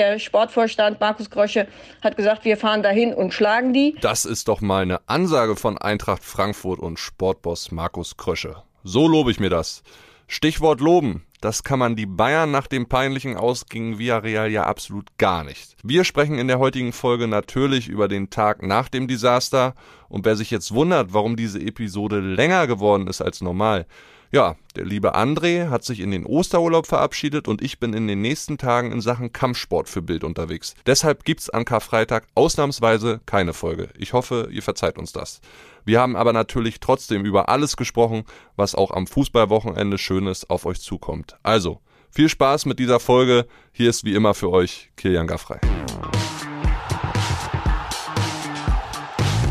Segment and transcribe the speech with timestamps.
[0.00, 1.68] Der Sportvorstand Markus Grösche
[2.00, 3.94] hat gesagt, wir fahren dahin und schlagen die.
[4.00, 8.62] Das ist doch mal eine Ansage von Eintracht Frankfurt und Sportboss Markus Krösche.
[8.82, 9.82] So lobe ich mir das.
[10.26, 11.26] Stichwort loben.
[11.42, 15.76] Das kann man die Bayern nach dem peinlichen Aus gegen Villarreal ja absolut gar nicht.
[15.82, 19.74] Wir sprechen in der heutigen Folge natürlich über den Tag nach dem Desaster
[20.08, 23.84] und wer sich jetzt wundert, warum diese Episode länger geworden ist als normal,
[24.32, 28.20] ja, der liebe André hat sich in den Osterurlaub verabschiedet und ich bin in den
[28.20, 30.74] nächsten Tagen in Sachen Kampfsport für Bild unterwegs.
[30.86, 33.88] Deshalb gibt's an Karfreitag ausnahmsweise keine Folge.
[33.98, 35.40] Ich hoffe, ihr verzeiht uns das.
[35.84, 38.22] Wir haben aber natürlich trotzdem über alles gesprochen,
[38.54, 41.36] was auch am Fußballwochenende Schönes auf euch zukommt.
[41.42, 43.46] Also, viel Spaß mit dieser Folge.
[43.72, 45.58] Hier ist wie immer für euch Kilian Gaffrey.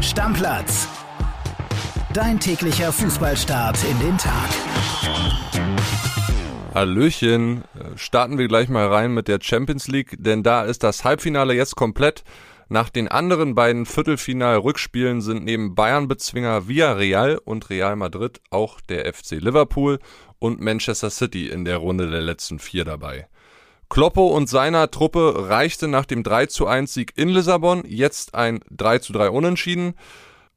[0.02, 0.88] Stammplatz
[2.14, 4.50] Dein täglicher Fußballstart in den Tag.
[6.74, 7.64] Hallöchen,
[7.96, 11.76] starten wir gleich mal rein mit der Champions League, denn da ist das Halbfinale jetzt
[11.76, 12.24] komplett.
[12.70, 19.42] Nach den anderen beiden Viertelfinal-Rückspielen sind neben Bayern-Bezwinger Villarreal und Real Madrid auch der FC
[19.42, 20.00] Liverpool
[20.38, 23.28] und Manchester City in der Runde der letzten vier dabei.
[23.90, 28.60] Kloppo und seiner Truppe reichte nach dem 3 zu 1 Sieg in Lissabon jetzt ein
[28.70, 29.96] 3 zu 3 Unentschieden.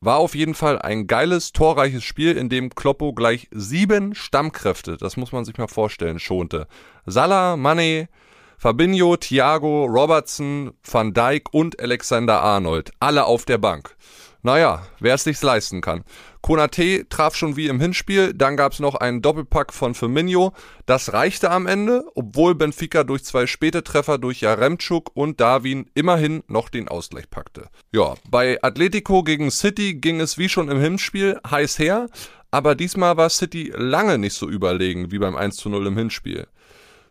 [0.05, 5.17] War auf jeden Fall ein geiles, torreiches Spiel, in dem Kloppo gleich sieben Stammkräfte, das
[5.17, 6.67] muss man sich mal vorstellen, schonte.
[7.06, 8.09] Salah, Mane,
[8.59, 12.91] Fabinho, Thiago, Robertson, Van Dijk und Alexander Arnold.
[12.98, 13.94] Alle auf der Bank.
[14.42, 16.03] Naja, wer es sich leisten kann.
[16.42, 20.52] Konate traf schon wie im Hinspiel, dann gab es noch einen Doppelpack von Firmino.
[20.86, 26.42] Das reichte am Ende, obwohl Benfica durch zwei späte Treffer durch Jaremczuk und Darwin immerhin
[26.48, 27.68] noch den Ausgleich packte.
[27.92, 32.08] Ja, bei Atletico gegen City ging es wie schon im Hinspiel heiß her,
[32.50, 36.48] aber diesmal war City lange nicht so überlegen wie beim 1 zu 0 im Hinspiel.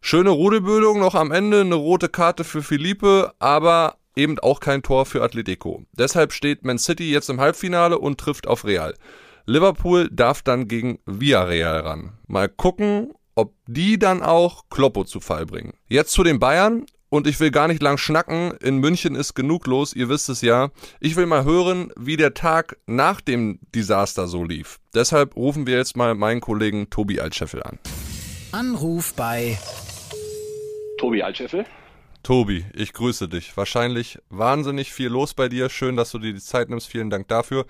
[0.02, 5.06] Schöne Rudelbildung noch am Ende, eine rote Karte für Philippe, aber eben auch kein Tor
[5.06, 5.84] für Atletico.
[5.94, 8.94] Deshalb steht Man City jetzt im Halbfinale und trifft auf Real.
[9.46, 12.14] Liverpool darf dann gegen Villarreal ran.
[12.28, 15.74] Mal gucken, ob die dann auch Kloppo zu Fall bringen.
[15.88, 16.86] Jetzt zu den Bayern.
[17.14, 18.54] Und ich will gar nicht lang schnacken.
[18.62, 20.70] In München ist genug los, ihr wisst es ja.
[21.02, 24.80] Ich will mal hören, wie der Tag nach dem Desaster so lief.
[24.96, 27.80] Deshalb rufen wir jetzt mal meinen Kollegen Tobi Altscheffel an.
[28.54, 29.58] Anruf bei
[31.00, 31.66] Tobi Altscheffel.
[32.24, 33.58] Tobi, ich grüße dich.
[33.58, 35.70] Wahrscheinlich wahnsinnig viel los bei dir.
[35.70, 36.88] Schön, dass du dir die Zeit nimmst.
[36.88, 37.66] Vielen Dank dafür.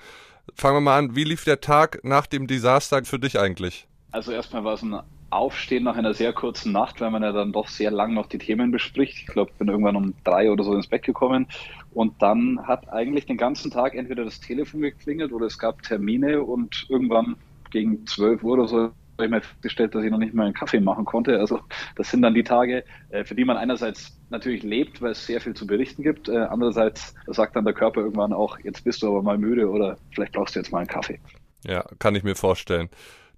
[0.55, 1.15] Fangen wir mal an.
[1.15, 3.87] Wie lief der Tag nach dem Desaster für dich eigentlich?
[4.11, 7.53] Also erstmal war es ein Aufstehen nach einer sehr kurzen Nacht, weil man ja dann
[7.53, 9.19] doch sehr lang noch die Themen bespricht.
[9.19, 11.47] Ich glaube, ich bin irgendwann um drei oder so ins Bett gekommen.
[11.93, 16.41] Und dann hat eigentlich den ganzen Tag entweder das Telefon geklingelt oder es gab Termine
[16.43, 17.37] und irgendwann
[17.69, 20.53] gegen zwölf Uhr oder so habe ich mir festgestellt, dass ich noch nicht mal einen
[20.53, 21.39] Kaffee machen konnte.
[21.39, 21.61] Also
[21.95, 25.41] das sind dann die Tage, äh, für die man einerseits natürlich lebt, weil es sehr
[25.41, 26.29] viel zu berichten gibt.
[26.29, 29.97] Äh, andererseits sagt dann der Körper irgendwann auch, jetzt bist du aber mal müde oder
[30.13, 31.19] vielleicht brauchst du jetzt mal einen Kaffee.
[31.65, 32.89] Ja, kann ich mir vorstellen.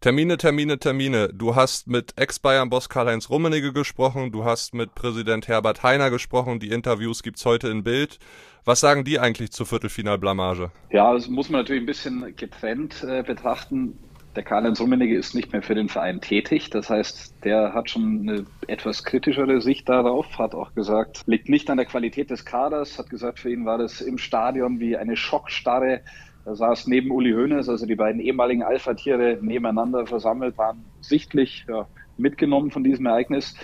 [0.04, 1.30] Termine, Termine, Termine.
[1.30, 6.72] Du hast mit Ex-Bayern-Boss Karl-Heinz Rummenigge gesprochen, du hast mit Präsident Herbert Heiner gesprochen, die
[6.72, 8.20] Interviews gibt's heute in Bild.
[8.66, 10.72] Was sagen die eigentlich zur Viertelfinalblamage?
[10.92, 13.98] Ja, das muss man natürlich ein bisschen getrennt äh, betrachten.
[14.36, 16.72] Der Karl-Heinz Rummenigge ist nicht mehr für den Verein tätig.
[16.72, 21.70] Das heißt, der hat schon eine etwas kritischere Sicht darauf, hat auch gesagt, liegt nicht
[21.70, 25.16] an der Qualität des Kaders, hat gesagt, für ihn war das im Stadion wie eine
[25.16, 26.02] Schockstarre.
[26.46, 31.88] Da saß neben Uli Hoeneß, also die beiden ehemaligen Alpha-Tiere nebeneinander versammelt, waren sichtlich ja,
[32.18, 33.56] mitgenommen von diesem Ereignis.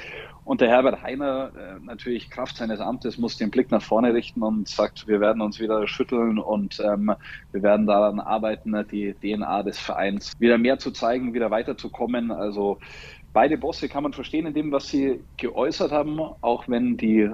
[0.50, 4.42] Und der Herbert Heiner, äh, natürlich Kraft seines Amtes, muss den Blick nach vorne richten
[4.42, 7.14] und sagt, wir werden uns wieder schütteln und ähm,
[7.52, 12.32] wir werden daran arbeiten, die DNA des Vereins wieder mehr zu zeigen, wieder weiterzukommen.
[12.32, 12.80] Also
[13.32, 17.30] beide Bosse kann man verstehen in dem, was sie geäußert haben, auch wenn die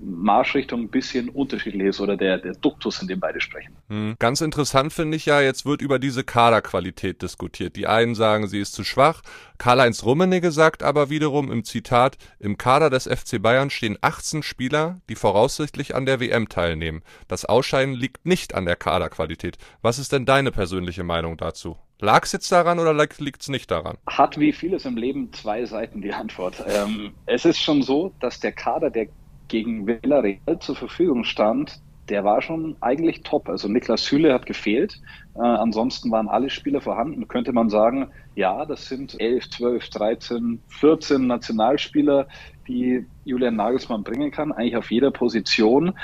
[0.00, 3.76] Marschrichtung ein bisschen unterschiedlich ist oder der, der Duktus, in dem beide sprechen.
[3.88, 4.16] Hm.
[4.18, 7.76] Ganz interessant finde ich ja, jetzt wird über diese Kaderqualität diskutiert.
[7.76, 9.22] Die einen sagen, sie ist zu schwach.
[9.58, 15.00] Karl-Heinz Rummenigge sagt aber wiederum im Zitat, im Kader des FC Bayern stehen 18 Spieler,
[15.08, 17.02] die voraussichtlich an der WM teilnehmen.
[17.28, 19.58] Das Ausscheiden liegt nicht an der Kaderqualität.
[19.82, 21.76] Was ist denn deine persönliche Meinung dazu?
[22.00, 23.98] Lag es jetzt daran oder liegt es nicht daran?
[24.06, 26.64] Hat wie vieles im Leben zwei Seiten die Antwort.
[26.68, 29.08] Ähm, es ist schon so, dass der Kader der
[29.48, 33.48] gegen Villarreal zur Verfügung stand, der war schon eigentlich top.
[33.48, 35.00] Also Niklas Süle hat gefehlt.
[35.34, 37.28] Äh, ansonsten waren alle Spieler vorhanden.
[37.28, 42.28] Könnte man sagen, ja, das sind 11, 12, 13, 14 Nationalspieler,
[42.66, 45.94] die Julian Nagelsmann bringen kann, eigentlich auf jeder Position.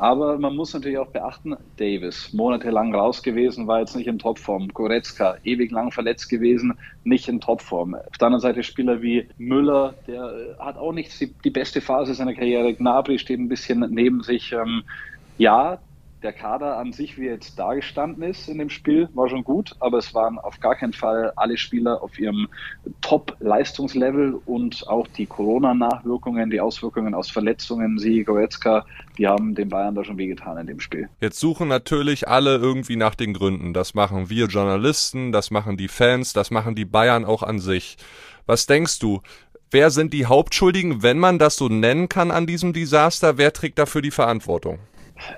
[0.00, 4.68] Aber man muss natürlich auch beachten, Davis, monatelang raus gewesen, war jetzt nicht in Topform.
[4.68, 6.72] Goretzka, ewig lang verletzt gewesen,
[7.04, 7.94] nicht in Topform.
[7.94, 11.12] Auf der anderen Seite Spieler wie Müller, der äh, hat auch nicht
[11.44, 12.72] die, beste Phase seiner Karriere.
[12.72, 14.52] Gnabry steht ein bisschen neben sich.
[14.52, 14.84] Ähm,
[15.36, 15.80] ja,
[16.22, 19.74] der Kader an sich, wie er jetzt dargestanden ist in dem Spiel, war schon gut,
[19.80, 22.48] aber es waren auf gar keinen Fall alle Spieler auf ihrem
[23.00, 28.84] Top-Leistungslevel und auch die Corona-Nachwirkungen, die Auswirkungen aus Verletzungen, sie Goretzka,
[29.18, 31.08] die haben den Bayern da schon wehgetan in dem Spiel.
[31.20, 33.72] Jetzt suchen natürlich alle irgendwie nach den Gründen.
[33.72, 37.96] Das machen wir Journalisten, das machen die Fans, das machen die Bayern auch an sich.
[38.46, 39.20] Was denkst du?
[39.72, 43.38] Wer sind die Hauptschuldigen, wenn man das so nennen kann an diesem Desaster?
[43.38, 44.80] Wer trägt dafür die Verantwortung?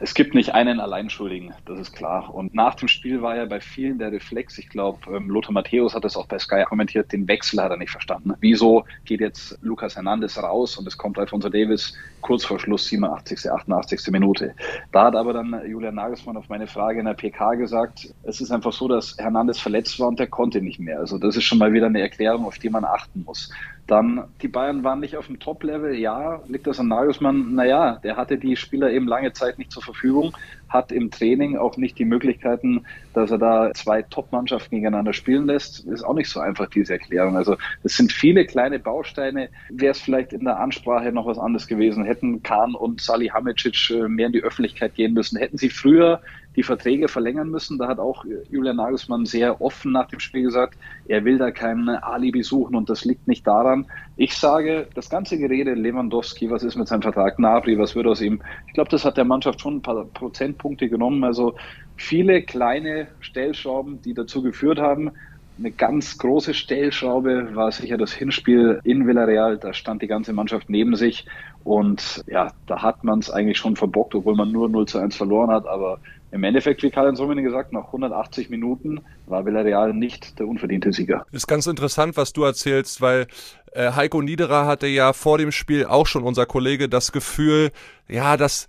[0.00, 2.34] Es gibt nicht einen Alleinschuldigen, das ist klar.
[2.34, 5.94] Und nach dem Spiel war ja bei vielen der Reflex, ich glaube, ähm, Lothar Matthäus
[5.94, 8.34] hat das auch bei Sky kommentiert, den Wechsel hat er nicht verstanden.
[8.40, 13.50] Wieso geht jetzt Lukas Hernandez raus und es kommt Alfonso Davis kurz vor Schluss, 87.,
[13.50, 14.08] 88.
[14.11, 14.55] Minute.
[14.93, 18.50] Da hat aber dann Julian Nagelsmann auf meine Frage in der PK gesagt, es ist
[18.50, 21.00] einfach so, dass Hernandez verletzt war und der konnte nicht mehr.
[21.00, 23.50] Also das ist schon mal wieder eine Erklärung, auf die man achten muss.
[23.88, 25.94] Dann, die Bayern waren nicht auf dem Top-Level.
[25.94, 27.55] Ja, liegt das an Nagelsmann?
[27.55, 30.37] Naja, der hatte die Spieler eben lange Zeit nicht zur Verfügung,
[30.69, 35.84] hat im Training auch nicht die Möglichkeiten, dass er da zwei Top-Mannschaften gegeneinander spielen lässt.
[35.84, 37.37] Ist auch nicht so einfach, diese Erklärung.
[37.37, 39.50] Also, es sind viele kleine Bausteine.
[39.69, 42.05] Wäre es vielleicht in der Ansprache noch was anderes gewesen?
[42.05, 45.38] Hätten Kahn und Salihamidzic äh, mehr in die Öffentlichkeit gehen müssen?
[45.38, 46.20] Hätten sie früher
[46.56, 47.78] die Verträge verlängern müssen.
[47.78, 50.78] Da hat auch Julian Nagelsmann sehr offen nach dem Spiel gesagt,
[51.08, 53.87] er will da kein Alibi suchen und das liegt nicht daran.
[54.16, 58.20] Ich sage, das ganze Gerede, Lewandowski, was ist mit seinem Vertrag, Nabri, was wird aus
[58.20, 58.40] ihm?
[58.66, 61.25] Ich glaube, das hat der Mannschaft schon ein paar Prozentpunkte genommen.
[61.25, 61.54] Also
[61.96, 65.12] viele kleine Stellschrauben, die dazu geführt haben,
[65.58, 69.58] eine ganz große Stellschraube war sicher das Hinspiel in Villarreal.
[69.58, 71.26] Da stand die ganze Mannschaft neben sich.
[71.62, 75.14] Und ja, da hat man es eigentlich schon verbockt, obwohl man nur 0 zu 1
[75.14, 75.66] verloren hat.
[75.66, 75.98] Aber
[76.32, 81.26] im Endeffekt, wie Karl Rummenigge gesagt, nach 180 Minuten war Villarreal nicht der unverdiente Sieger.
[81.31, 83.26] Ist ganz interessant, was du erzählst, weil
[83.73, 87.70] äh, Heiko Niederer hatte ja vor dem Spiel auch schon unser Kollege das Gefühl,
[88.08, 88.67] ja, dass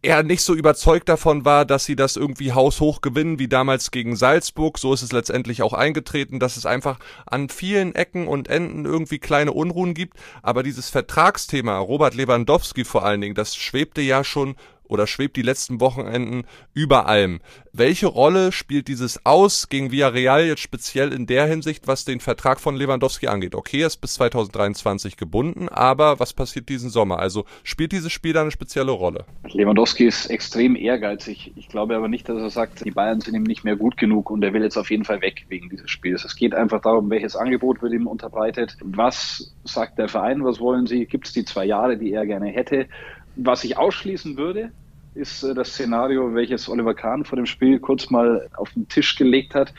[0.00, 4.16] er nicht so überzeugt davon war, dass sie das irgendwie haushoch gewinnen, wie damals gegen
[4.16, 4.78] Salzburg.
[4.78, 9.20] So ist es letztendlich auch eingetreten, dass es einfach an vielen Ecken und Enden irgendwie
[9.20, 10.16] kleine Unruhen gibt.
[10.42, 14.56] Aber dieses Vertragsthema, Robert Lewandowski vor allen Dingen, das schwebte ja schon
[14.92, 16.44] oder schwebt die letzten Wochenenden
[16.74, 17.40] über allem.
[17.72, 22.60] Welche Rolle spielt dieses Aus gegen Villarreal jetzt speziell in der Hinsicht, was den Vertrag
[22.60, 23.54] von Lewandowski angeht?
[23.54, 27.18] Okay, er ist bis 2023 gebunden, aber was passiert diesen Sommer?
[27.18, 29.24] Also spielt dieses Spiel da eine spezielle Rolle?
[29.48, 31.52] Lewandowski ist extrem ehrgeizig.
[31.56, 34.30] Ich glaube aber nicht, dass er sagt, die Bayern sind ihm nicht mehr gut genug
[34.30, 36.26] und er will jetzt auf jeden Fall weg wegen dieses Spiels.
[36.26, 38.76] Es geht einfach darum, welches Angebot wird ihm unterbreitet.
[38.82, 40.44] Was sagt der Verein?
[40.44, 41.06] Was wollen sie?
[41.06, 42.86] Gibt es die zwei Jahre, die er gerne hätte?
[43.36, 44.72] Was ich ausschließen würde,
[45.14, 49.16] ist äh, das Szenario, welches Oliver Kahn vor dem Spiel kurz mal auf den Tisch
[49.16, 49.72] gelegt hat,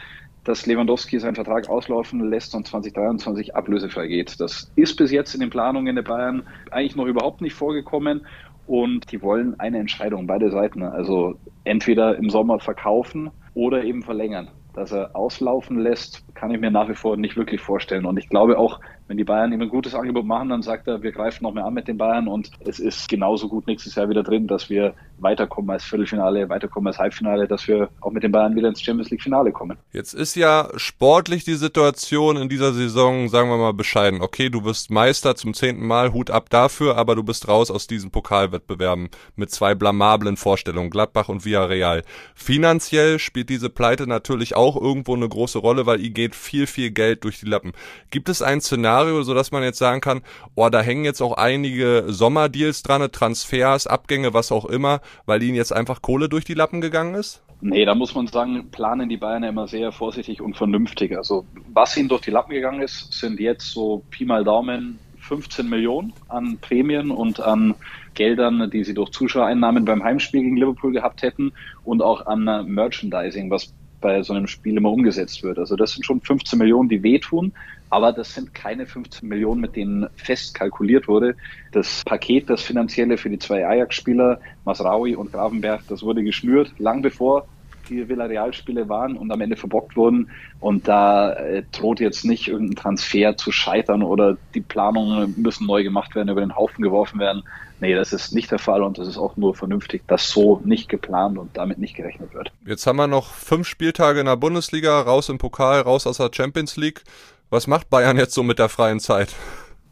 [0.44, 4.40] dass Lewandowski seinen Vertrag auslaufen lässt und 2023 ablösefrei geht.
[4.40, 8.26] Das ist bis jetzt in den Planungen der Bayern eigentlich noch überhaupt nicht vorgekommen
[8.68, 10.84] und die wollen eine Entscheidung, beide Seiten.
[10.84, 14.50] Also entweder im Sommer verkaufen oder eben verlängern.
[14.74, 18.06] Dass er auslaufen lässt, kann ich mir nach wie vor nicht wirklich vorstellen.
[18.06, 21.02] Und ich glaube auch, wenn die Bayern ihm ein gutes Angebot machen, dann sagt er,
[21.02, 24.10] wir greifen noch mehr an mit den Bayern und es ist genauso gut nächstes Jahr
[24.10, 28.32] wieder drin, dass wir weiterkommen als Viertelfinale, weiterkommen als Halbfinale, dass wir auch mit den
[28.32, 29.78] Bayern wieder ins Champions League Finale kommen.
[29.92, 34.22] Jetzt ist ja sportlich die Situation in dieser Saison, sagen wir mal bescheiden.
[34.22, 37.88] Okay, du wirst Meister zum zehnten Mal, Hut ab dafür, aber du bist raus aus
[37.88, 42.04] diesen Pokalwettbewerben mit zwei blamablen Vorstellungen, Gladbach und Villarreal.
[42.36, 46.92] Finanziell spielt diese Pleite natürlich auch irgendwo eine große Rolle, weil ihr geht viel, viel
[46.92, 47.72] Geld durch die Lappen.
[48.10, 50.22] Gibt es ein Szenario, Szenario, so dass man jetzt sagen kann,
[50.54, 55.56] oh, da hängen jetzt auch einige Sommerdeals dran, Transfers, Abgänge, was auch immer, weil ihnen
[55.56, 57.42] jetzt einfach Kohle durch die Lappen gegangen ist?
[57.62, 61.18] Nee, da muss man sagen, planen die Bayern immer sehr vorsichtig und vernünftig.
[61.18, 65.68] Also was ihnen durch die Lappen gegangen ist, sind jetzt so Pi mal Daumen 15
[65.68, 67.74] Millionen an Prämien und an
[68.14, 71.52] Geldern, die sie durch Zuschauereinnahmen beim Heimspiel gegen Liverpool gehabt hätten
[71.84, 75.58] und auch an Merchandising, was bei so einem Spiel immer umgesetzt wird.
[75.58, 77.54] Also das sind schon 15 Millionen, die wehtun,
[77.94, 81.36] aber das sind keine 15 Millionen, mit denen fest kalkuliert wurde.
[81.74, 87.04] Das Paket, das finanzielle für die zwei Ajax-Spieler, Masraui und Gravenberg, das wurde geschnürt, lang
[87.04, 87.46] bevor
[87.90, 90.32] die Villarreal-Spiele waren und am Ende verbockt wurden.
[90.60, 95.84] Und da äh, droht jetzt nicht irgendein Transfer zu scheitern oder die Planungen müssen neu
[95.84, 97.44] gemacht werden, über den Haufen geworfen werden.
[97.80, 100.90] Nee, das ist nicht der Fall und das ist auch nur vernünftig, dass so nicht
[100.90, 102.52] geplant und damit nicht gerechnet wird.
[102.66, 106.32] Jetzt haben wir noch fünf Spieltage in der Bundesliga, raus im Pokal, raus aus der
[106.34, 107.04] Champions League.
[107.54, 109.36] Was macht Bayern jetzt so mit der freien Zeit?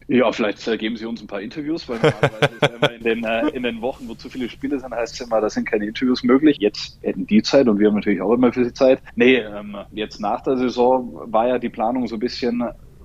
[0.08, 3.24] Ja, vielleicht äh, geben Sie uns ein paar Interviews, weil normalerweise ist immer in den,
[3.24, 5.86] äh, in den Wochen, wo zu viele Spiele sind, heißt es immer, da sind keine
[5.86, 6.58] Interviews möglich.
[6.60, 9.00] Jetzt hätten die Zeit und wir haben natürlich auch immer für sie Zeit.
[9.16, 12.64] Nee, ähm, jetzt nach der Saison war ja die Planung so ein bisschen,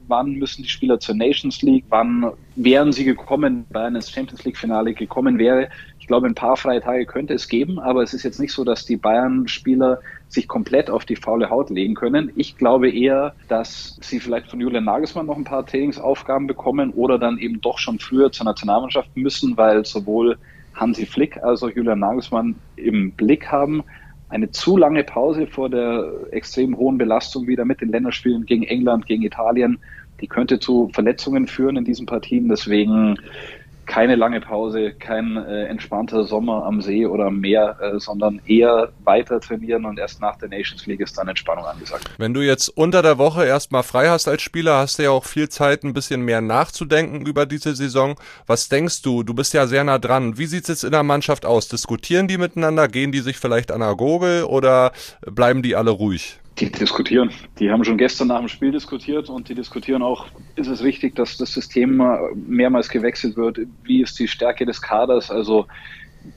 [0.09, 4.57] wann müssen die Spieler zur Nations League, wann wären sie gekommen, wenn ins Champions League
[4.57, 5.69] Finale gekommen wäre.
[6.01, 8.65] Ich glaube, ein paar freie Tage könnte es geben, aber es ist jetzt nicht so,
[8.65, 12.33] dass die Bayern-Spieler sich komplett auf die faule Haut legen können.
[12.35, 17.19] Ich glaube eher, dass sie vielleicht von Julian Nagelsmann noch ein paar Trainingsaufgaben bekommen oder
[17.19, 20.39] dann eben doch schon früher zur Nationalmannschaft müssen, weil sowohl
[20.75, 23.83] Hansi Flick als auch Julian Nagelsmann im Blick haben,
[24.29, 29.07] eine zu lange Pause vor der extrem hohen Belastung wieder mit den Länderspielen gegen England,
[29.07, 29.79] gegen Italien,
[30.21, 32.49] die könnte zu Verletzungen führen in diesen Partien.
[32.49, 33.17] Deswegen
[33.87, 38.93] keine lange Pause, kein äh, entspannter Sommer am See oder am Meer, äh, sondern eher
[39.05, 42.11] weiter trainieren und erst nach der Nations League ist dann Entspannung angesagt.
[42.19, 45.25] Wenn du jetzt unter der Woche erstmal frei hast als Spieler, hast du ja auch
[45.25, 48.17] viel Zeit, ein bisschen mehr nachzudenken über diese Saison.
[48.47, 49.23] Was denkst du?
[49.23, 50.37] Du bist ja sehr nah dran.
[50.39, 51.69] Wie sieht es jetzt in der Mannschaft aus?
[51.69, 52.89] Diskutieren die miteinander?
[52.89, 54.93] Gehen die sich vielleicht an der Gurgel oder
[55.25, 56.41] bleiben die alle ruhig?
[56.59, 57.31] Die diskutieren.
[57.59, 61.15] Die haben schon gestern nach dem Spiel diskutiert und die diskutieren auch, ist es richtig,
[61.15, 62.03] dass das System
[62.35, 63.59] mehrmals gewechselt wird?
[63.83, 65.31] Wie ist die Stärke des Kaders?
[65.31, 65.67] Also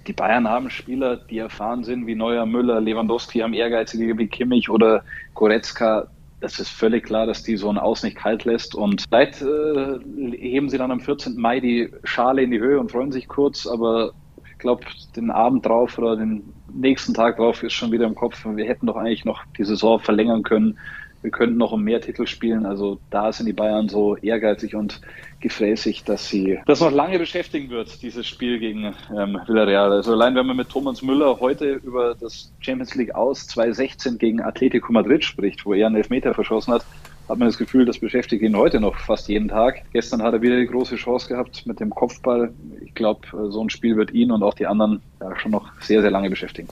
[0.08, 4.70] die Bayern haben Spieler, die erfahren sind, wie Neuer, Müller, Lewandowski haben Ehrgeizige wie Kimmich
[4.70, 5.04] oder
[5.36, 6.08] Goretzka.
[6.42, 8.76] Das ist völlig klar, dass die so ein Aus nicht kalt lässt.
[8.76, 10.00] Und vielleicht äh,
[10.38, 11.38] heben sie dann am 14.
[11.38, 14.12] Mai die Schale in die Höhe und freuen sich kurz, aber
[14.52, 14.84] ich glaube,
[15.16, 18.88] den Abend drauf oder den nächsten Tag drauf ist schon wieder im Kopf, wir hätten
[18.88, 20.78] doch eigentlich noch die Saison verlängern können.
[21.22, 22.66] Wir könnten noch um mehr Titel spielen.
[22.66, 25.02] Also da sind die Bayern so ehrgeizig und
[25.42, 29.92] gefräßig, dass sie das noch lange beschäftigen wird, dieses Spiel gegen ähm, Villarreal.
[29.92, 34.42] Also allein wenn man mit Thomas Müller heute über das Champions League aus 2016 gegen
[34.42, 36.86] Atletico Madrid spricht, wo er einen Elfmeter verschossen hat,
[37.30, 39.84] hat man das Gefühl, das beschäftigt ihn heute noch fast jeden Tag.
[39.94, 42.52] Gestern hat er wieder die große Chance gehabt mit dem Kopfball.
[42.84, 46.02] Ich glaube, so ein Spiel wird ihn und auch die anderen ja, schon noch sehr,
[46.02, 46.68] sehr lange beschäftigen.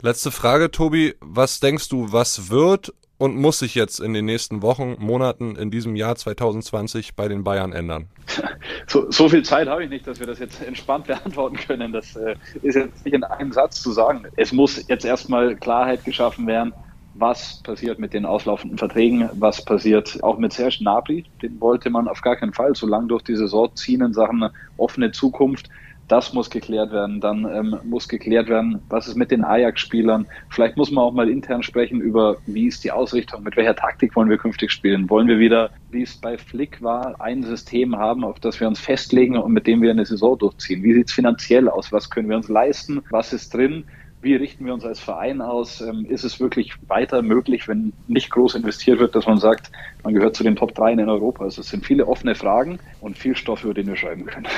[0.00, 1.14] Letzte Frage, Tobi.
[1.20, 5.70] Was denkst du, was wird und muss sich jetzt in den nächsten Wochen, Monaten in
[5.70, 8.08] diesem Jahr 2020 bei den Bayern ändern?
[8.86, 11.92] So, so viel Zeit habe ich nicht, dass wir das jetzt entspannt beantworten können.
[11.92, 14.24] Das äh, ist jetzt nicht in einem Satz zu sagen.
[14.36, 16.72] Es muss jetzt erstmal Klarheit geschaffen werden
[17.18, 22.08] was passiert mit den auslaufenden Verträgen, was passiert auch mit Serge Gnabry, den wollte man
[22.08, 25.68] auf gar keinen Fall so lange durch die Saison ziehen in Sachen offene Zukunft.
[26.08, 27.20] Das muss geklärt werden.
[27.20, 30.26] Dann ähm, muss geklärt werden, was ist mit den Ajax-Spielern.
[30.48, 34.16] Vielleicht muss man auch mal intern sprechen über, wie ist die Ausrichtung, mit welcher Taktik
[34.16, 35.10] wollen wir künftig spielen.
[35.10, 38.80] Wollen wir wieder, wie es bei Flick war, ein System haben, auf das wir uns
[38.80, 40.82] festlegen und mit dem wir eine Saison durchziehen.
[40.82, 41.92] Wie sieht es finanziell aus?
[41.92, 43.02] Was können wir uns leisten?
[43.10, 43.84] Was ist drin?
[44.20, 45.80] Wie richten wir uns als Verein aus?
[45.80, 49.70] Ähm, ist es wirklich weiter möglich, wenn nicht groß investiert wird, dass man sagt,
[50.02, 51.44] man gehört zu den Top 3 in Europa?
[51.44, 54.48] Also es sind viele offene Fragen und viel Stoff, über den wir schreiben können.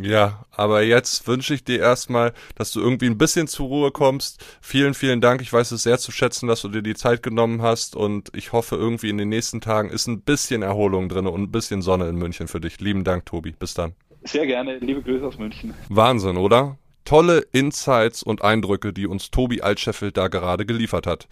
[0.00, 4.42] Ja, aber jetzt wünsche ich dir erstmal, dass du irgendwie ein bisschen zur Ruhe kommst.
[4.60, 5.42] Vielen, vielen Dank.
[5.42, 8.52] Ich weiß es sehr zu schätzen, dass du dir die Zeit genommen hast und ich
[8.52, 12.08] hoffe irgendwie in den nächsten Tagen ist ein bisschen Erholung drin und ein bisschen Sonne
[12.08, 12.80] in München für dich.
[12.80, 13.52] Lieben Dank, Tobi.
[13.52, 13.94] Bis dann.
[14.24, 14.78] Sehr gerne.
[14.78, 15.74] Liebe Grüße aus München.
[15.88, 16.78] Wahnsinn, oder?
[17.04, 21.28] Tolle Insights und Eindrücke, die uns Tobi Altscheffel da gerade geliefert hat.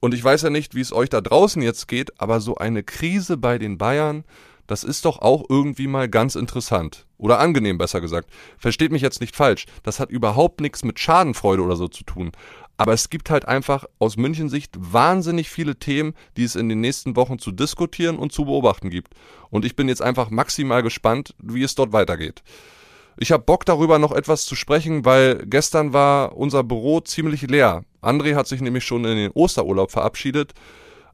[0.00, 2.82] Und ich weiß ja nicht, wie es euch da draußen jetzt geht, aber so eine
[2.82, 4.24] Krise bei den Bayern,
[4.66, 7.06] das ist doch auch irgendwie mal ganz interessant.
[7.18, 8.30] Oder angenehm, besser gesagt.
[8.58, 9.66] Versteht mich jetzt nicht falsch.
[9.82, 12.32] Das hat überhaupt nichts mit Schadenfreude oder so zu tun.
[12.76, 16.80] Aber es gibt halt einfach aus München Sicht wahnsinnig viele Themen, die es in den
[16.80, 19.14] nächsten Wochen zu diskutieren und zu beobachten gibt.
[19.50, 22.42] Und ich bin jetzt einfach maximal gespannt, wie es dort weitergeht.
[23.16, 27.84] Ich habe Bock darüber noch etwas zu sprechen, weil gestern war unser Büro ziemlich leer.
[28.02, 30.52] André hat sich nämlich schon in den Osterurlaub verabschiedet,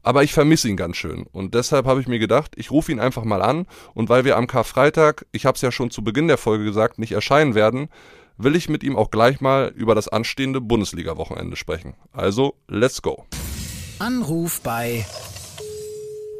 [0.01, 1.27] aber ich vermisse ihn ganz schön.
[1.31, 4.37] Und deshalb habe ich mir gedacht, ich rufe ihn einfach mal an und weil wir
[4.37, 7.89] am Karfreitag, ich habe es ja schon zu Beginn der Folge gesagt, nicht erscheinen werden,
[8.37, 11.93] will ich mit ihm auch gleich mal über das anstehende Bundesliga-Wochenende sprechen.
[12.11, 13.25] Also, let's go.
[13.99, 15.05] Anruf bei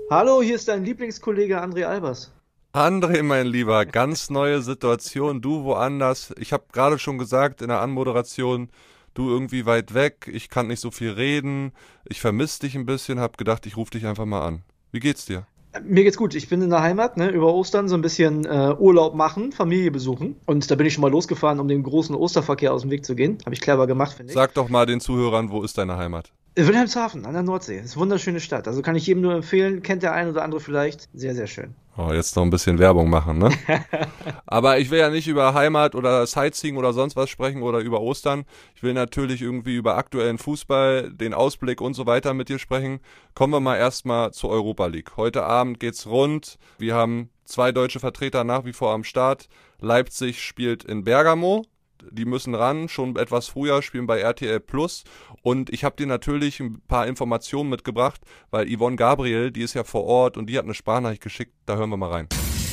[0.10, 2.32] Hallo, hier ist dein Lieblingskollege André Albers.
[2.74, 6.34] André, mein Lieber, ganz neue Situation, du woanders.
[6.40, 8.70] Ich habe gerade schon gesagt in der Anmoderation,
[9.14, 11.74] du irgendwie weit weg, ich kann nicht so viel reden,
[12.08, 14.62] ich vermisse dich ein bisschen, habe gedacht, ich rufe dich einfach mal an.
[14.94, 15.46] Wie geht's dir?
[15.84, 16.34] Mir geht's gut.
[16.34, 19.92] Ich bin in der Heimat, ne, über Ostern so ein bisschen äh, Urlaub machen, Familie
[19.92, 20.38] besuchen.
[20.46, 23.16] Und da bin ich schon mal losgefahren, um den großen Osterverkehr aus dem Weg zu
[23.16, 23.38] gehen.
[23.46, 24.34] Habe ich clever gemacht, finde ich.
[24.34, 26.32] Sag doch mal den Zuhörern, wo ist deine Heimat?
[26.56, 27.78] Wilhelmshaven an der Nordsee.
[27.78, 28.68] Das ist eine wunderschöne Stadt.
[28.68, 29.82] Also kann ich jedem nur empfehlen.
[29.82, 31.10] Kennt der ein oder andere vielleicht.
[31.14, 31.74] Sehr, sehr schön.
[31.98, 33.52] Oh, jetzt noch ein bisschen Werbung machen, ne?
[34.46, 38.00] Aber ich will ja nicht über Heimat oder Sightseeing oder sonst was sprechen oder über
[38.00, 38.46] Ostern.
[38.76, 43.02] Ich will natürlich irgendwie über aktuellen Fußball, den Ausblick und so weiter mit dir sprechen.
[43.36, 45.18] Kommen wir mal erstmal zur Europa League.
[45.18, 46.58] Heute Abend geht's rund.
[46.78, 49.50] Wir haben zwei deutsche Vertreter nach wie vor am Start.
[49.82, 51.66] Leipzig spielt in Bergamo.
[52.10, 55.04] Die müssen ran, schon etwas früher, spielen bei RTL Plus.
[55.42, 59.84] Und ich habe dir natürlich ein paar Informationen mitgebracht, weil Yvonne Gabriel, die ist ja
[59.84, 61.54] vor Ort und die hat eine Sprachnachricht geschickt.
[61.66, 62.28] Da hören wir mal rein.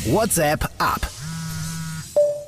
[0.07, 1.01] WhatsApp ab.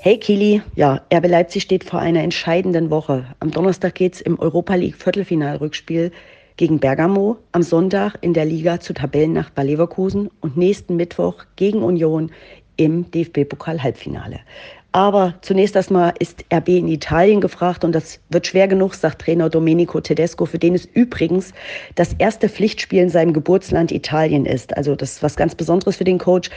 [0.03, 3.27] Hey Kili, ja, RB Leipzig steht vor einer entscheidenden Woche.
[3.39, 6.11] Am Donnerstag geht's im Europa League Viertelfinalrückspiel
[6.57, 11.83] gegen Bergamo, am Sonntag in der Liga zu Tabellennacht bei Leverkusen und nächsten Mittwoch gegen
[11.83, 12.31] Union
[12.77, 14.41] im DFB-Pokal-Halbfinale.
[14.93, 19.49] Aber zunächst erstmal ist RB in Italien gefragt und das wird schwer genug, sagt Trainer
[19.49, 21.53] Domenico Tedesco, für den es übrigens
[21.95, 24.77] das erste Pflichtspiel in seinem Geburtsland Italien ist.
[24.77, 26.51] Also das ist was ganz Besonderes für den Coach.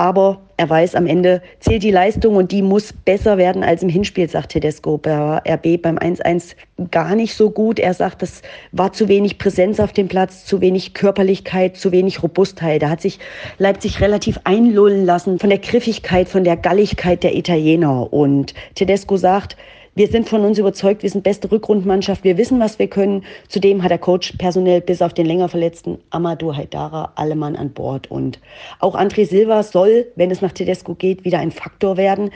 [0.00, 3.90] Aber er weiß, am Ende zählt die Leistung und die muss besser werden als im
[3.90, 4.96] Hinspiel, sagt Tedesco.
[4.96, 6.54] Bei RB beim 1-1
[6.90, 7.78] gar nicht so gut.
[7.78, 8.40] Er sagt, das
[8.72, 12.80] war zu wenig Präsenz auf dem Platz, zu wenig Körperlichkeit, zu wenig Robustheit.
[12.80, 13.18] Da hat sich
[13.58, 18.10] Leipzig relativ einlullen lassen von der Griffigkeit, von der Galligkeit der Italiener.
[18.10, 19.58] Und Tedesco sagt,
[19.94, 23.24] wir sind von uns überzeugt, wir sind beste Rückrundmannschaft, wir wissen, was wir können.
[23.48, 27.72] Zudem hat der Coach personell bis auf den länger verletzten Amadou Haidara alle Mann an
[27.72, 28.10] Bord.
[28.10, 28.38] Und
[28.78, 32.30] auch André Silva soll, wenn es nach Tedesco geht, wieder ein Faktor werden.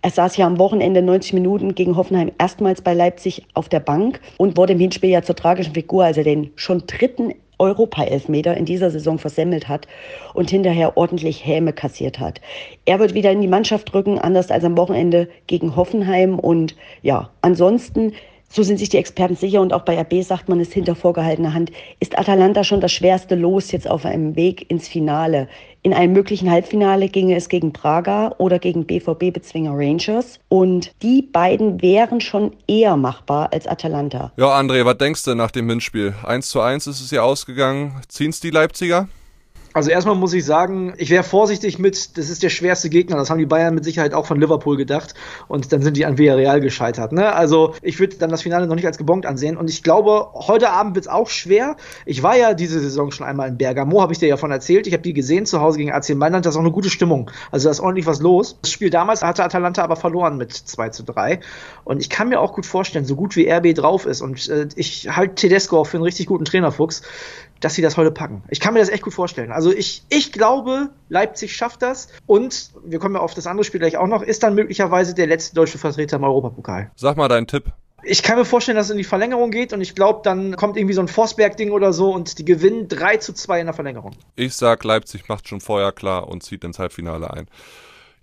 [0.00, 4.20] Er saß ja am Wochenende 90 Minuten gegen Hoffenheim erstmals bei Leipzig auf der Bank
[4.36, 8.64] und wurde im Hinspiel ja zur tragischen Figur, als er den schon dritten Europa-Elfmeter in
[8.64, 9.86] dieser Saison versemmelt hat
[10.34, 12.40] und hinterher ordentlich Häme kassiert hat.
[12.84, 16.38] Er wird wieder in die Mannschaft rücken, anders als am Wochenende gegen Hoffenheim.
[16.38, 18.12] Und ja, ansonsten
[18.54, 21.54] so sind sich die Experten sicher und auch bei RB sagt man es hinter vorgehaltener
[21.54, 25.48] Hand, ist Atalanta schon das schwerste Los jetzt auf einem Weg ins Finale.
[25.82, 30.38] In einem möglichen Halbfinale ginge es gegen Praga oder gegen BVB-Bezwinger Rangers.
[30.48, 34.32] Und die beiden wären schon eher machbar als Atalanta.
[34.36, 36.14] Ja, André, was denkst du nach dem Hinspiel?
[36.24, 38.00] 1 zu 1 ist es ja ausgegangen.
[38.06, 39.08] Ziehen es die Leipziger?
[39.74, 43.16] Also erstmal muss ich sagen, ich wäre vorsichtig mit, das ist der schwerste Gegner.
[43.16, 45.14] Das haben die Bayern mit Sicherheit auch von Liverpool gedacht.
[45.48, 47.10] Und dann sind die an Villarreal gescheitert.
[47.10, 47.32] Ne?
[47.34, 49.56] Also ich würde dann das Finale noch nicht als gebongt ansehen.
[49.56, 51.74] Und ich glaube, heute Abend wird es auch schwer.
[52.06, 54.86] Ich war ja diese Saison schon einmal in Bergamo, habe ich dir ja von erzählt.
[54.86, 56.46] Ich habe die gesehen zu Hause gegen AC Mailand.
[56.46, 57.32] Da ist auch eine gute Stimmung.
[57.50, 58.56] Also da ist ordentlich was los.
[58.62, 61.40] Das Spiel damals hatte Atalanta aber verloren mit 2 zu 3.
[61.82, 64.22] Und ich kann mir auch gut vorstellen, so gut wie RB drauf ist.
[64.22, 67.02] Und äh, ich halte Tedesco auch für einen richtig guten Trainerfuchs
[67.60, 68.42] dass sie das heute packen.
[68.48, 69.52] Ich kann mir das echt gut vorstellen.
[69.52, 73.80] Also ich, ich glaube, Leipzig schafft das und wir kommen ja auf das andere Spiel
[73.80, 76.90] gleich auch noch, ist dann möglicherweise der letzte deutsche Vertreter im Europapokal.
[76.96, 77.72] Sag mal deinen Tipp.
[78.06, 80.76] Ich kann mir vorstellen, dass es in die Verlängerung geht und ich glaube, dann kommt
[80.76, 84.12] irgendwie so ein Forsberg-Ding oder so und die gewinnen 3 zu 2 in der Verlängerung.
[84.36, 87.46] Ich sag, Leipzig macht schon Feuer klar und zieht ins Halbfinale ein.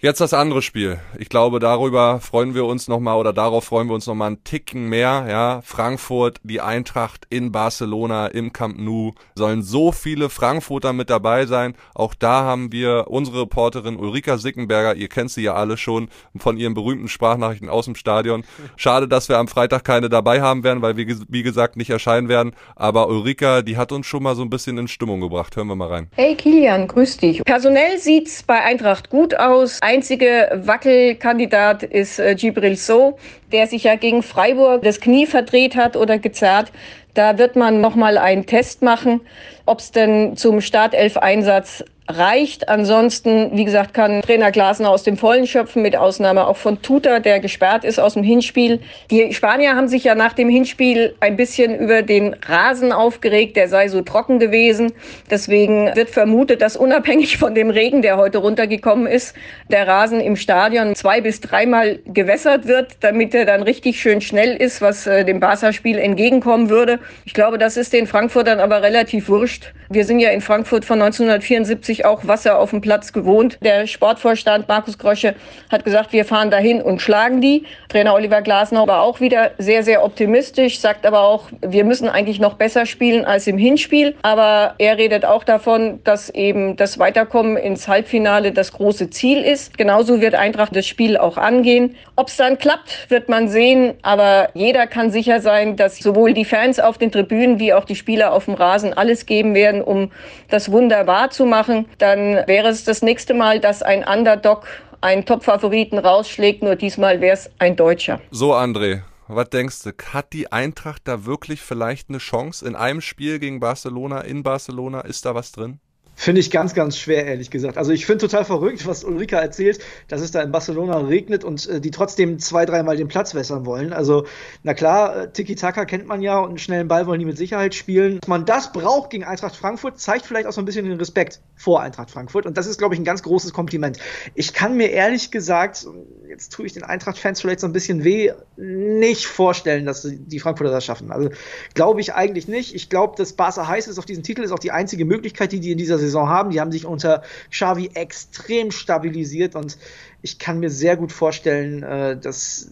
[0.03, 0.97] Jetzt das andere Spiel.
[1.19, 4.89] Ich glaube, darüber freuen wir uns nochmal oder darauf freuen wir uns nochmal einen Ticken
[4.89, 5.27] mehr.
[5.29, 9.13] Ja, Frankfurt, die Eintracht in Barcelona im Camp Nou.
[9.35, 11.75] Sollen so viele Frankfurter mit dabei sein.
[11.93, 14.95] Auch da haben wir unsere Reporterin Ulrika Sickenberger.
[14.95, 18.43] Ihr kennt sie ja alle schon von ihren berühmten Sprachnachrichten aus dem Stadion.
[18.77, 22.27] Schade, dass wir am Freitag keine dabei haben werden, weil wir, wie gesagt, nicht erscheinen
[22.27, 22.53] werden.
[22.75, 25.55] Aber Ulrika, die hat uns schon mal so ein bisschen in Stimmung gebracht.
[25.55, 26.07] Hören wir mal rein.
[26.15, 27.43] Hey Kilian, grüß dich.
[27.43, 33.17] Personell sieht's bei Eintracht gut aus einzige Wackelkandidat ist äh, Gibril So,
[33.51, 36.71] der sich ja gegen Freiburg das Knie verdreht hat oder gezerrt.
[37.13, 39.21] Da wird man noch mal einen Test machen,
[39.65, 41.83] ob es denn zum Startelf-Einsatz
[42.17, 42.69] reicht.
[42.69, 47.19] Ansonsten, wie gesagt, kann Trainer Glasner aus dem Vollen schöpfen, mit Ausnahme auch von Tuta,
[47.19, 48.79] der gesperrt ist aus dem Hinspiel.
[49.09, 53.67] Die Spanier haben sich ja nach dem Hinspiel ein bisschen über den Rasen aufgeregt, der
[53.67, 54.93] sei so trocken gewesen.
[55.29, 59.35] Deswegen wird vermutet, dass unabhängig von dem Regen, der heute runtergekommen ist,
[59.69, 64.55] der Rasen im Stadion zwei bis dreimal gewässert wird, damit er dann richtig schön schnell
[64.55, 66.99] ist, was äh, dem Barca-Spiel entgegenkommen würde.
[67.25, 69.73] Ich glaube, das ist den Frankfurtern aber relativ wurscht.
[69.93, 73.57] Wir sind ja in Frankfurt von 1974 auch Wasser auf dem Platz gewohnt.
[73.61, 75.35] Der Sportvorstand Markus Grosche
[75.69, 77.65] hat gesagt, wir fahren dahin und schlagen die.
[77.89, 82.39] Trainer Oliver Glasner war auch wieder sehr, sehr optimistisch, sagt aber auch, wir müssen eigentlich
[82.39, 84.15] noch besser spielen als im Hinspiel.
[84.21, 89.77] Aber er redet auch davon, dass eben das Weiterkommen ins Halbfinale das große Ziel ist.
[89.77, 91.97] Genauso wird Eintracht das Spiel auch angehen.
[92.15, 93.95] Ob es dann klappt, wird man sehen.
[94.03, 97.97] Aber jeder kann sicher sein, dass sowohl die Fans auf den Tribünen wie auch die
[97.97, 100.11] Spieler auf dem Rasen alles geben werden, um
[100.49, 104.65] das Wunder wahrzumachen dann wäre es das nächste Mal, dass ein Underdog
[105.01, 108.21] einen Top-Favoriten rausschlägt, nur diesmal wäre es ein Deutscher.
[108.29, 109.91] So, André, was denkst du?
[110.13, 115.01] Hat die Eintracht da wirklich vielleicht eine Chance in einem Spiel gegen Barcelona in Barcelona?
[115.01, 115.79] Ist da was drin?
[116.15, 117.77] Finde ich ganz, ganz schwer, ehrlich gesagt.
[117.77, 121.67] Also ich finde total verrückt, was Ulrika erzählt, dass es da in Barcelona regnet und
[121.67, 123.91] äh, die trotzdem zwei, dreimal den Platz wässern wollen.
[123.91, 124.25] Also,
[124.61, 127.73] na klar, äh, Tiki-Taka kennt man ja und einen schnellen Ball wollen die mit Sicherheit
[127.73, 128.19] spielen.
[128.19, 131.41] Dass man das braucht gegen Eintracht Frankfurt, zeigt vielleicht auch so ein bisschen den Respekt
[131.55, 132.45] vor Eintracht Frankfurt.
[132.45, 133.97] Und das ist, glaube ich, ein ganz großes Kompliment.
[134.35, 135.87] Ich kann mir ehrlich gesagt,
[136.31, 140.71] jetzt tue ich den Eintracht-Fans vielleicht so ein bisschen weh, nicht vorstellen, dass die Frankfurter
[140.71, 141.11] das schaffen.
[141.11, 141.29] Also
[141.73, 142.73] glaube ich eigentlich nicht.
[142.73, 145.59] Ich glaube, dass Barca heiß ist auf diesen Titel, ist auch die einzige Möglichkeit, die
[145.59, 146.51] die in dieser Saison haben.
[146.51, 149.77] Die haben sich unter Xavi extrem stabilisiert und
[150.21, 152.69] ich kann mir sehr gut vorstellen, äh, dass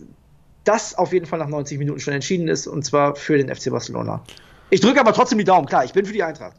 [0.63, 3.71] das auf jeden Fall nach 90 Minuten schon entschieden ist und zwar für den FC
[3.71, 4.23] Barcelona.
[4.69, 6.55] Ich drücke aber trotzdem die Daumen, klar, ich bin für die Eintracht.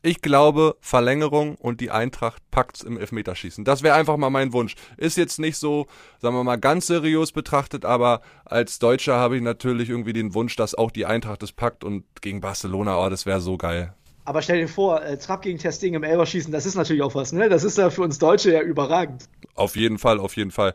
[0.00, 3.64] Ich glaube, Verlängerung und die Eintracht packt's im Elfmeterschießen.
[3.64, 4.76] Das wäre einfach mal mein Wunsch.
[4.96, 5.86] Ist jetzt nicht so,
[6.20, 10.54] sagen wir mal, ganz seriös betrachtet, aber als Deutscher habe ich natürlich irgendwie den Wunsch,
[10.54, 13.92] dass auch die Eintracht es packt und gegen Barcelona, oh, das wäre so geil.
[14.24, 17.32] Aber stell dir vor, äh, Trapp gegen Testing im Elberschießen, das ist natürlich auch was,
[17.32, 17.48] ne?
[17.48, 19.24] Das ist ja für uns Deutsche ja überragend.
[19.54, 20.74] Auf jeden Fall, auf jeden Fall.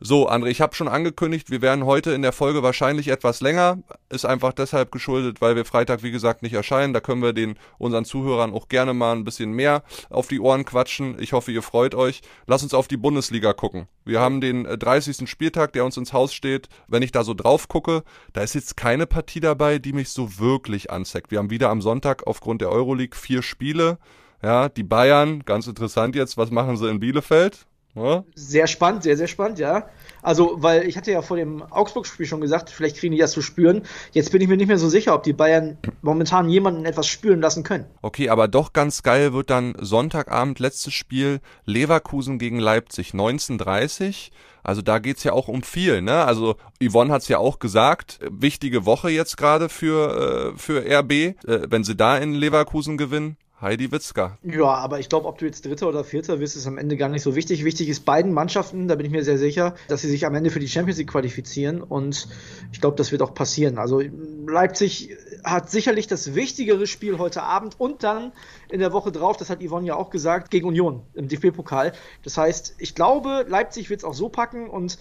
[0.00, 3.78] So, André, ich habe schon angekündigt, wir werden heute in der Folge wahrscheinlich etwas länger.
[4.08, 6.92] Ist einfach deshalb geschuldet, weil wir Freitag, wie gesagt, nicht erscheinen.
[6.92, 10.64] Da können wir den unseren Zuhörern auch gerne mal ein bisschen mehr auf die Ohren
[10.64, 11.16] quatschen.
[11.20, 12.22] Ich hoffe, ihr freut euch.
[12.46, 13.86] Lass uns auf die Bundesliga gucken.
[14.04, 15.22] Wir haben den 30.
[15.22, 16.68] Äh, Spieltag, der uns ins Haus steht.
[16.88, 18.02] Wenn ich da so drauf gucke,
[18.32, 21.30] da ist jetzt keine Partie dabei, die mich so wirklich anzeigt.
[21.30, 23.98] Wir haben wieder am Sonntag aufgrund der Euroleague vier Spiele.
[24.42, 27.66] Ja, die Bayern, ganz interessant jetzt, was machen sie in Bielefeld?
[27.94, 28.24] Ja?
[28.34, 29.88] Sehr spannend, sehr, sehr spannend, ja.
[30.22, 33.42] Also, weil ich hatte ja vor dem Augsburg-Spiel schon gesagt, vielleicht kriegen die das zu
[33.42, 33.82] spüren.
[34.12, 37.40] Jetzt bin ich mir nicht mehr so sicher, ob die Bayern momentan jemanden etwas spüren
[37.40, 37.86] lassen können.
[38.02, 44.32] Okay, aber doch ganz geil wird dann Sonntagabend letztes Spiel Leverkusen gegen Leipzig 1930.
[44.64, 46.24] Also da geht's ja auch um viel, ne?
[46.24, 51.12] Also Yvonne hat's ja auch gesagt, wichtige Woche jetzt gerade für, äh, für RB.
[51.12, 51.34] Äh,
[51.68, 54.36] wenn sie da in Leverkusen gewinnen, Heidi Witzka.
[54.42, 57.08] Ja, aber ich glaube, ob du jetzt Dritter oder Vierter wirst, ist am Ende gar
[57.08, 57.64] nicht so wichtig.
[57.64, 60.50] Wichtig ist beiden Mannschaften, da bin ich mir sehr sicher, dass sie sich am Ende
[60.50, 62.28] für die Champions League qualifizieren und
[62.72, 63.78] ich glaube, das wird auch passieren.
[63.78, 64.02] Also
[64.46, 68.32] Leipzig hat sicherlich das wichtigere Spiel heute Abend und dann
[68.68, 71.92] in der Woche drauf, das hat Yvonne ja auch gesagt, gegen Union im DFB-Pokal.
[72.22, 74.98] Das heißt, ich glaube, Leipzig wird es auch so packen und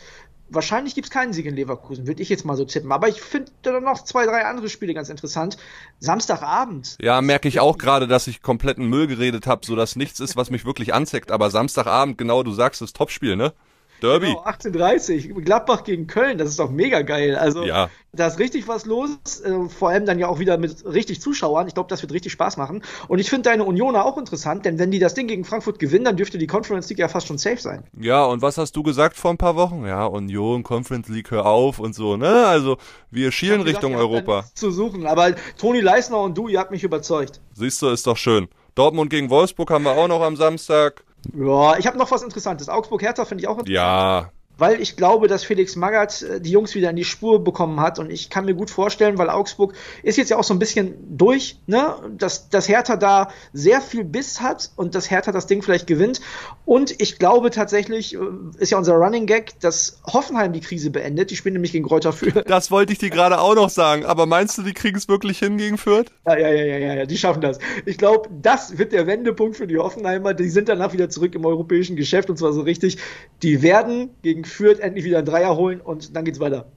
[0.53, 2.91] Wahrscheinlich gibt es keinen Sieg in Leverkusen, würde ich jetzt mal so tippen.
[2.91, 5.57] Aber ich finde dann noch zwei, drei andere Spiele ganz interessant.
[5.99, 6.97] Samstagabend.
[7.01, 10.35] Ja, merke ich auch gerade, dass ich kompletten Müll geredet habe, so dass nichts ist,
[10.35, 11.31] was mich wirklich anzeigt.
[11.31, 13.53] Aber Samstagabend, genau, du sagst, das Topspiel, ne?
[14.03, 14.27] Derby.
[14.27, 17.35] Genau, 18:30 Gladbach gegen Köln, das ist doch mega geil.
[17.35, 17.89] Also ja.
[18.11, 19.09] da ist richtig was los,
[19.43, 21.67] äh, vor allem dann ja auch wieder mit richtig Zuschauern.
[21.67, 22.83] Ich glaube, das wird richtig Spaß machen.
[23.07, 26.05] Und ich finde deine Unioner auch interessant, denn wenn die das Ding gegen Frankfurt gewinnen,
[26.05, 27.83] dann dürfte die Conference League ja fast schon safe sein.
[27.99, 29.85] Ja, und was hast du gesagt vor ein paar Wochen?
[29.85, 32.45] Ja, Union, Conference League, hör auf und so, ne?
[32.45, 32.77] Also
[33.09, 34.45] wir schielen Richtung gedacht, Europa.
[34.53, 37.39] Zu suchen, aber Toni Leisner und du, ihr habt mich überzeugt.
[37.53, 38.49] Siehst du, ist doch schön.
[38.75, 41.03] Dortmund gegen Wolfsburg haben wir auch noch am Samstag.
[41.31, 42.69] Ja, ich habe noch was Interessantes.
[42.69, 43.75] Augsburg-Hertha finde ich auch interessant.
[43.75, 44.31] Ja,
[44.63, 47.99] weil ich glaube, dass Felix Magath äh, die Jungs wieder in die Spur bekommen hat
[47.99, 49.73] und ich kann mir gut vorstellen, weil Augsburg
[50.03, 54.05] ist jetzt ja auch so ein bisschen durch, ne, dass, dass Hertha da sehr viel
[54.05, 56.21] Biss hat und dass Hertha das Ding vielleicht gewinnt
[56.63, 58.19] und ich glaube tatsächlich, äh,
[58.57, 62.13] ist ja unser Running Gag, dass Hoffenheim die Krise beendet, die spielen nämlich gegen Kräuter
[62.13, 62.45] Fürth.
[62.53, 65.39] Das wollte ich dir gerade auch noch sagen, aber meinst du, die kriegen es wirklich
[65.39, 66.09] hin gegen Fürth?
[66.25, 67.59] Ja, ja, ja, ja, ja, die schaffen das.
[67.85, 71.45] Ich glaube, das wird der Wendepunkt für die Hoffenheimer, die sind danach wieder zurück im
[71.45, 72.97] europäischen Geschäft und zwar so richtig,
[73.41, 76.71] die werden gegen Fürth endlich wieder einen Dreier holen und dann geht's weiter.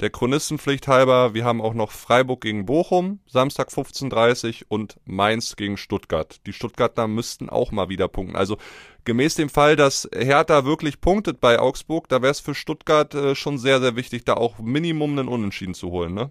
[0.00, 5.76] Der Chronistenpflicht halber, wir haben auch noch Freiburg gegen Bochum, Samstag 15.30 und Mainz gegen
[5.76, 6.40] Stuttgart.
[6.46, 8.36] Die Stuttgarter müssten auch mal wieder punkten.
[8.36, 8.56] Also
[9.04, 13.34] gemäß dem Fall, dass Hertha wirklich punktet bei Augsburg, da wäre es für Stuttgart äh,
[13.34, 16.30] schon sehr, sehr wichtig, da auch Minimum einen Unentschieden zu holen, ne?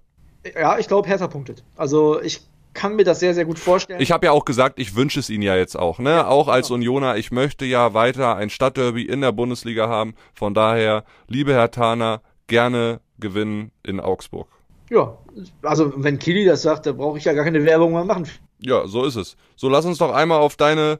[0.56, 1.64] Ja, ich glaube, Hertha punktet.
[1.76, 2.42] Also ich
[2.78, 4.00] kann mir das sehr, sehr gut vorstellen.
[4.00, 6.12] Ich habe ja auch gesagt, ich wünsche es Ihnen ja jetzt auch, ne?
[6.12, 6.76] Ja, auch als genau.
[6.76, 10.14] Unioner, ich möchte ja weiter ein Stadtderby in der Bundesliga haben.
[10.34, 14.48] Von daher, liebe Herr Thaner, gerne gewinnen in Augsburg.
[14.92, 15.18] Ja,
[15.64, 18.30] also wenn Kili das sagt, da brauche ich ja gar keine Werbung mehr machen.
[18.60, 19.38] Ja, so ist es.
[19.56, 21.00] So, lass uns doch einmal auf deine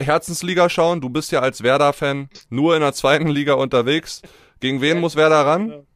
[0.00, 1.00] Herzensliga schauen.
[1.00, 4.22] Du bist ja als Werder-Fan nur in der zweiten Liga unterwegs.
[4.58, 5.86] Gegen wen muss Werder ran?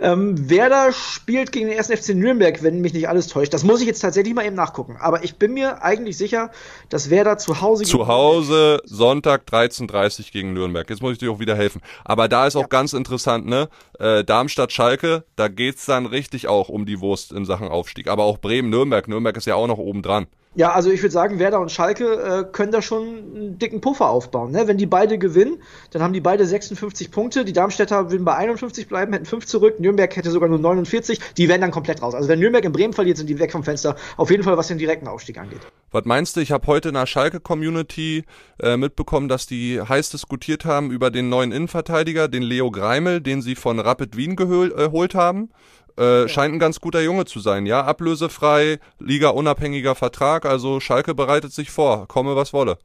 [0.00, 1.88] Ähm, Werder spielt gegen den 1.
[1.88, 3.54] FC Nürnberg, wenn mich nicht alles täuscht.
[3.54, 4.96] Das muss ich jetzt tatsächlich mal eben nachgucken.
[5.00, 6.50] Aber ich bin mir eigentlich sicher,
[6.88, 7.84] dass Werder zu Hause.
[7.84, 10.88] Zu Hause Sonntag 13.30 gegen Nürnberg.
[10.88, 11.80] Jetzt muss ich dir auch wieder helfen.
[12.04, 12.68] Aber da ist auch ja.
[12.68, 13.68] ganz interessant, ne?
[13.98, 18.08] Äh, Darmstadt-Schalke, da geht's dann richtig auch um die Wurst in Sachen Aufstieg.
[18.08, 19.08] Aber auch Bremen-Nürnberg.
[19.08, 20.26] Nürnberg ist ja auch noch oben dran.
[20.56, 24.08] Ja, also ich würde sagen, Werder und Schalke äh, können da schon einen dicken Puffer
[24.08, 24.52] aufbauen.
[24.52, 24.68] Ne?
[24.68, 27.44] Wenn die beide gewinnen, dann haben die beide 56 Punkte.
[27.44, 29.80] Die Darmstädter würden bei 51 bleiben, hätten 5 zurück.
[29.80, 31.18] Nürnberg hätte sogar nur 49.
[31.36, 32.14] Die wären dann komplett raus.
[32.14, 33.96] Also wenn Nürnberg in Bremen verliert, sind die weg vom Fenster.
[34.16, 35.60] Auf jeden Fall, was den direkten Aufstieg angeht.
[35.90, 36.40] Was meinst du?
[36.40, 38.24] Ich habe heute in der Schalke-Community
[38.60, 43.42] äh, mitbekommen, dass die heiß diskutiert haben über den neuen Innenverteidiger, den Leo Greimel, den
[43.42, 45.50] sie von Rapid Wien geholt äh, haben.
[45.98, 46.28] Äh, ja.
[46.28, 47.84] Scheint ein ganz guter Junge zu sein, ja.
[47.84, 52.78] Ablösefrei, Liga-unabhängiger Vertrag, also Schalke bereitet sich vor, komme was wolle.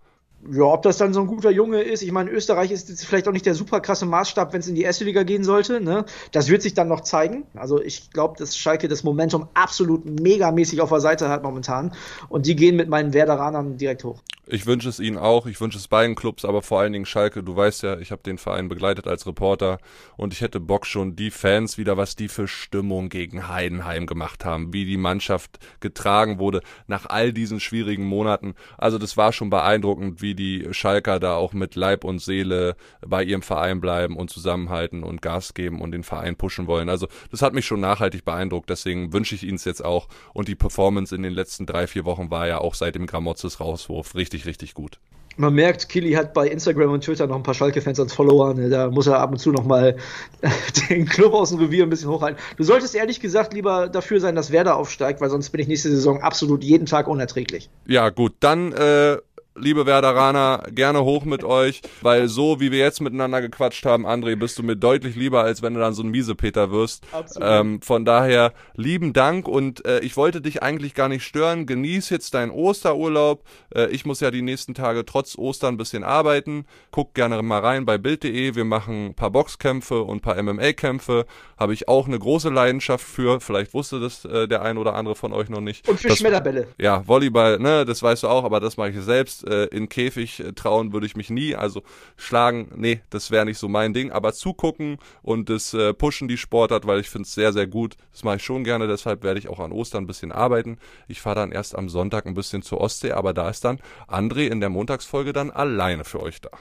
[0.50, 3.28] Ja, ob das dann so ein guter Junge ist, ich meine, Österreich ist jetzt vielleicht
[3.28, 5.82] auch nicht der super krasse Maßstab, wenn es in die erste Liga gehen sollte.
[5.82, 6.06] Ne?
[6.32, 7.44] Das wird sich dann noch zeigen.
[7.56, 11.94] Also ich glaube, dass Schalke das Momentum absolut megamäßig auf der Seite hat momentan.
[12.30, 14.22] Und die gehen mit meinen Werderanern direkt hoch.
[14.52, 17.44] Ich wünsche es ihnen auch, ich wünsche es beiden Clubs, aber vor allen Dingen Schalke.
[17.44, 19.78] Du weißt ja, ich habe den Verein begleitet als Reporter
[20.18, 24.46] und ich hätte Bock schon die Fans wieder, was die für Stimmung gegen Heidenheim gemacht
[24.46, 28.56] haben, wie die Mannschaft getragen wurde nach all diesen schwierigen Monaten.
[28.80, 33.24] Also das war schon beeindruckend, wie die Schalker da auch mit Leib und Seele bei
[33.24, 36.90] ihrem Verein bleiben und zusammenhalten und Gas geben und den Verein pushen wollen.
[36.90, 40.08] Also das hat mich schon nachhaltig beeindruckt, deswegen wünsche ich ihnen es jetzt auch.
[40.34, 43.60] Und die Performance in den letzten drei, vier Wochen war ja auch seit dem Gramotzes
[43.60, 45.00] Rauswurf richtig richtig, richtig gut.
[45.38, 48.54] Man merkt, Kili hat bei Instagram und Twitter noch ein paar Schalke-Fans als Follower.
[48.54, 48.70] Ne?
[48.70, 49.96] Da muss er ab und zu noch mal
[50.90, 52.42] den Club aus dem Revier ein bisschen hochhalten.
[52.58, 55.90] Du solltest ehrlich gesagt lieber dafür sein, dass Werder aufsteigt, weil sonst bin ich nächste
[55.90, 57.70] Saison absolut jeden Tag unerträglich.
[57.86, 58.34] Ja, gut.
[58.42, 59.18] Dann äh,
[59.56, 64.36] liebe Werderaner, gerne hoch mit euch, weil so wie wir jetzt miteinander gequatscht haben, André,
[64.36, 67.06] bist du mir deutlich lieber, als wenn du dann so ein Miesepeter wirst.
[67.40, 71.66] Ähm, von daher lieben Dank und äh, ich wollte dich eigentlich gar nicht stören.
[71.66, 73.44] Genieß jetzt deinen Osterurlaub.
[73.74, 76.66] Äh, ich muss ja die nächsten Tage trotz Ostern ein bisschen arbeiten.
[76.92, 78.56] Guck gerne mal rein bei Bild.de.
[78.56, 81.26] Wir machen ein paar Boxkämpfe und ein paar MMA-Kämpfe.
[81.58, 83.42] Habe ich auch eine große Leidenschaft für.
[83.42, 85.88] Vielleicht wusste das äh, der ein oder andere von euch noch nicht.
[85.88, 86.68] Und für das, Schmetterbälle.
[86.78, 90.40] Ja, Volleyball, ne, das weißt du auch, aber das mache ich selbst äh, in Käfig
[90.40, 91.56] äh, trauen würde ich mich nie.
[91.56, 91.84] Also
[92.18, 94.12] schlagen, nee, das wäre nicht so mein Ding.
[94.12, 97.96] Aber zugucken und das äh, pushen die Sportart, weil ich finde es sehr, sehr gut.
[98.12, 98.88] Das mache ich schon gerne.
[98.88, 100.78] Deshalb werde ich auch an Ostern ein bisschen arbeiten.
[101.08, 104.48] Ich fahre dann erst am Sonntag ein bisschen zur Ostsee, aber da ist dann André
[104.48, 106.52] in der Montagsfolge dann alleine für euch da.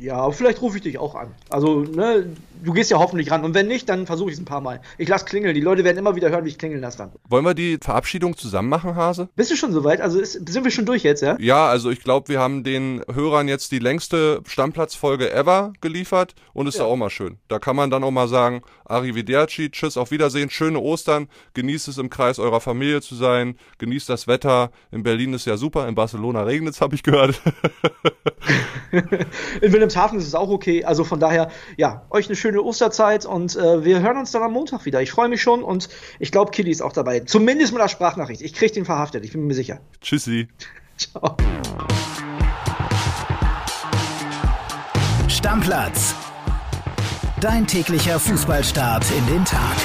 [0.00, 1.34] Ja, vielleicht rufe ich dich auch an.
[1.50, 2.34] Also, ne,
[2.64, 3.44] du gehst ja hoffentlich ran.
[3.44, 4.80] Und wenn nicht, dann versuche ich es ein paar Mal.
[4.96, 5.54] Ich lasse klingeln.
[5.54, 7.12] Die Leute werden immer wieder hören, wie ich klingeln lasse dann.
[7.28, 9.28] Wollen wir die Verabschiedung zusammen machen, Hase?
[9.36, 10.00] Bist du schon soweit?
[10.00, 11.36] Also ist, sind wir schon durch jetzt, ja?
[11.38, 16.66] Ja, also ich glaube, wir haben den Hörern jetzt die längste Stammplatzfolge ever geliefert und
[16.66, 16.84] ist ja.
[16.84, 17.38] auch mal schön.
[17.48, 21.98] Da kann man dann auch mal sagen, Arrivederci, tschüss, auf Wiedersehen, schöne Ostern, genießt es
[21.98, 24.70] im Kreis eurer Familie zu sein, genießt das Wetter.
[24.90, 27.40] In Berlin ist ja super, in Barcelona regnet es, habe ich gehört.
[29.60, 30.84] in Wilhelmshaven ist es auch okay.
[30.84, 34.52] Also von daher, ja, euch eine schöne Osterzeit und äh, wir hören uns dann am
[34.52, 35.02] Montag wieder.
[35.02, 37.20] Ich freue mich schon und ich glaube, Kili ist auch dabei.
[37.20, 38.42] Zumindest mit der Sprachnachricht.
[38.42, 39.80] Ich kriege den verhaftet, ich bin mir sicher.
[40.00, 40.48] Tschüssi.
[40.96, 41.36] Ciao.
[45.28, 46.14] Stammplatz.
[47.40, 49.76] Dein täglicher Fußballstart in den Tag.